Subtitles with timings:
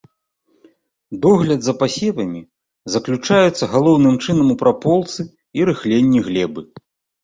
[1.25, 2.41] Догляд за пасевамі
[2.95, 6.61] заключаецца галоўным чынам у праполцы і рыхленні глебы.